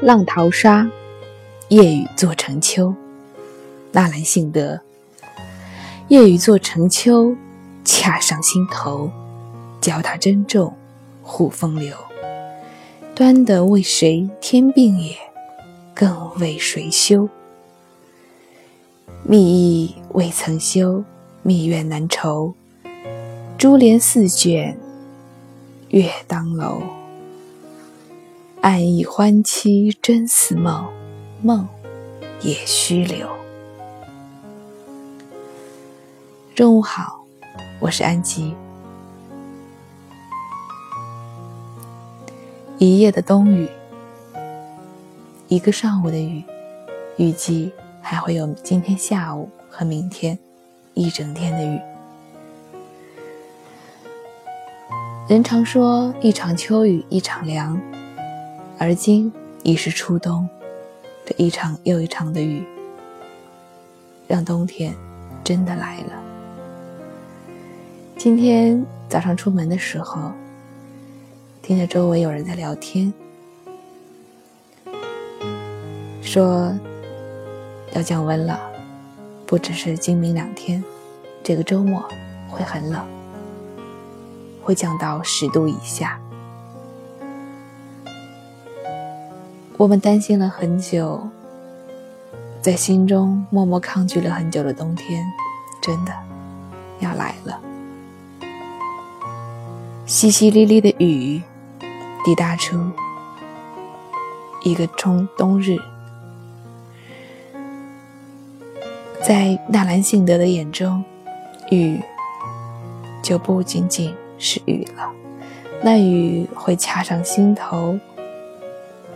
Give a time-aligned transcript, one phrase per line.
[0.00, 0.88] 浪淘沙，
[1.68, 2.94] 夜雨做成秋。
[3.90, 4.80] 纳兰性德。
[6.06, 7.34] 夜雨做成秋，
[7.84, 9.10] 恰上心头。
[9.80, 10.72] 脚踏珍重，
[11.22, 11.96] 护风流。
[13.12, 15.16] 端的为谁添病也？
[15.94, 17.28] 更为谁修？
[19.24, 21.02] 密意未曾休，
[21.42, 22.54] 密怨难酬。
[23.58, 24.78] 珠帘四卷，
[25.88, 26.80] 月当楼。
[28.70, 30.86] 暗忆欢期真似梦，
[31.40, 31.66] 梦
[32.42, 33.26] 也须留。
[36.54, 37.24] 中午好，
[37.80, 38.54] 我是安吉。
[42.76, 43.66] 一夜的冬雨，
[45.48, 46.44] 一个上午的雨，
[47.16, 50.38] 预计还会有今天下午和明天
[50.92, 51.80] 一整天的雨。
[55.26, 57.80] 人常说一场秋雨一场凉，
[58.78, 59.32] 而今
[59.64, 60.48] 已是初冬，
[61.26, 62.64] 这一场又一场的雨，
[64.26, 64.94] 让冬天
[65.42, 66.12] 真的来了。
[68.16, 70.32] 今天早上出门的时候。
[71.60, 73.12] 听着周围有人在聊天，
[76.22, 76.74] 说
[77.92, 78.58] 要降温了，
[79.44, 80.82] 不只是今明两天，
[81.42, 82.02] 这个周末
[82.48, 83.06] 会很冷，
[84.62, 86.18] 会降到十度以下。
[89.78, 91.26] 我们担心了很久，
[92.60, 95.24] 在心中默默抗拒了很久的冬天，
[95.80, 96.12] 真的
[96.98, 97.60] 要来了。
[100.04, 101.40] 淅淅沥沥的雨。
[102.24, 102.76] 滴答出
[104.62, 105.78] 一个冲冬日，
[109.22, 111.02] 在纳兰性德的眼中，
[111.70, 112.02] 雨
[113.22, 115.10] 就不仅仅是雨了。
[115.80, 117.98] 那雨会恰上心头，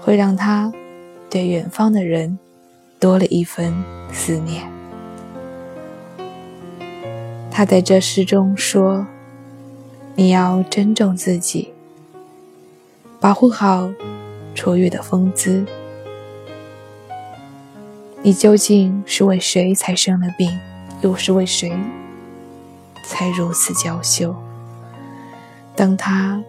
[0.00, 0.72] 会让他
[1.28, 2.38] 对远方的人
[2.98, 3.72] 多了一分
[4.12, 4.68] 思念。
[7.50, 9.06] 他在这诗中说
[10.16, 11.72] ：“你要珍重自己。”
[13.20, 13.92] 保护好
[14.54, 15.64] 卓越的风姿。
[18.22, 20.58] 你究竟是为谁才生了病，
[21.02, 21.70] 又是为谁
[23.04, 24.34] 才如此娇羞？
[25.76, 26.42] 当他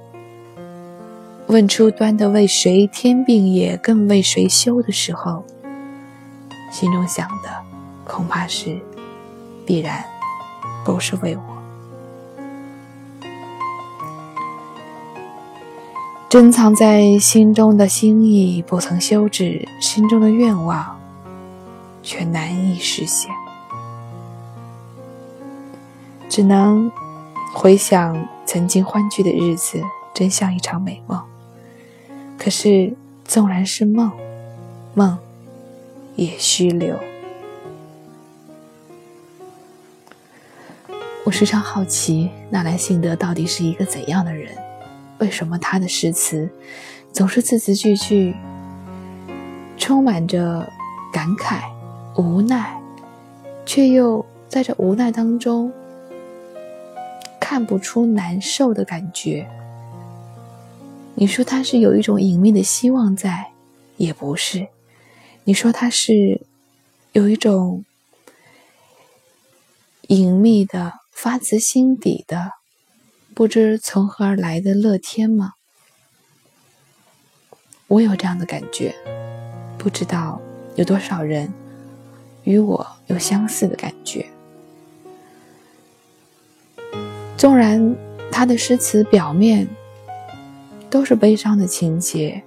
[1.52, 5.44] 问出“端的为谁添病也，更为谁修”的时候，
[6.72, 7.50] 心中想的
[8.06, 8.80] 恐怕是
[9.66, 10.02] 必然
[10.86, 11.44] 不是为我。
[16.30, 20.98] 珍藏在心中的心意不曾休止，心中的愿望
[22.02, 23.30] 却难以实现，
[26.30, 26.90] 只能
[27.54, 29.82] 回想曾经欢聚的日子，
[30.14, 31.22] 真像一场美梦。
[32.44, 32.92] 可是，
[33.24, 34.12] 纵然是梦，
[34.96, 35.16] 梦
[36.16, 37.00] 也须留。
[41.24, 44.58] 我时常好奇，纳兰性德到底是一个怎样的人？
[45.20, 46.50] 为什么他的诗词
[47.14, 48.36] 总是字字句句
[49.78, 50.68] 充满着
[51.14, 51.62] 感慨、
[52.18, 52.76] 无奈，
[53.68, 55.72] 却又在这无奈当中
[57.40, 59.48] 看不出难受的感觉？
[61.16, 63.52] 你说他是有一种隐秘的希望在，
[63.98, 64.68] 也不是；
[65.44, 66.42] 你说他是
[67.12, 67.86] 有一种
[70.08, 72.54] 隐秘的、发自心底的。
[73.34, 75.54] 不知从何而来的乐天吗？
[77.88, 78.96] 我有这样的感觉，
[79.78, 80.42] 不知道
[80.76, 81.54] 有多少人
[82.44, 84.26] 与我有相似的感觉。
[87.38, 87.96] 纵然
[88.32, 89.68] 他的诗词表面
[90.92, 92.44] 都是悲伤的情节，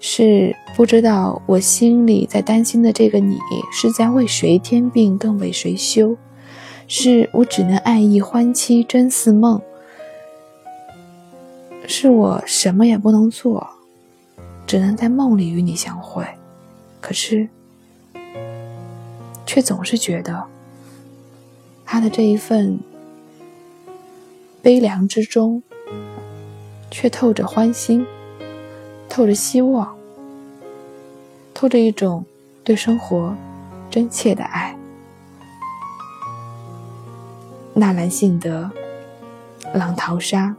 [0.00, 3.36] 是不知道我心里在担心的这个你
[3.72, 6.16] 是在为谁添病，更为谁休？
[6.86, 9.60] 是我只能爱意欢期真似梦。
[11.86, 13.66] 是我什么也不能做，
[14.66, 16.24] 只能在梦里与你相会。
[17.00, 17.48] 可是，
[19.44, 20.44] 却总是觉得
[21.84, 22.78] 他的这一份
[24.60, 25.62] 悲凉之中，
[26.90, 28.06] 却透着欢欣，
[29.08, 29.96] 透着希望，
[31.54, 32.24] 透着一种
[32.64, 33.34] 对生活
[33.90, 34.76] 真切的爱。
[37.74, 38.70] 纳兰性德，
[39.72, 40.54] 浪淘沙。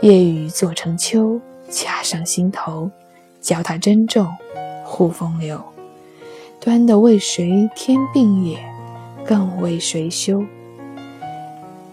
[0.00, 2.90] 夜雨做成秋，恰上心头。
[3.40, 4.28] 脚踏珍重，
[4.84, 5.60] 护风流。
[6.60, 8.64] 端的为谁添鬓也，
[9.26, 10.44] 更为谁修？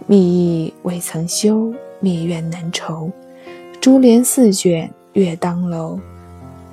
[0.05, 3.11] 密意未曾休，蜜怨难酬。
[3.81, 5.99] 珠帘四卷月当楼。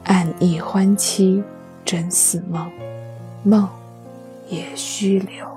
[0.05, 1.43] 暗忆欢期，
[1.84, 2.70] 真似梦，
[3.43, 3.69] 梦
[4.49, 5.56] 也须留。